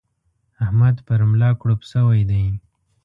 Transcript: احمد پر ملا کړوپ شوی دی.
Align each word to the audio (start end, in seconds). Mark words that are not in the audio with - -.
احمد 0.63 0.95
پر 1.07 1.19
ملا 1.31 1.49
کړوپ 1.61 1.81
شوی 1.91 2.21
دی. 2.29 2.43